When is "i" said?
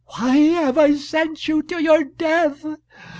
0.79-0.95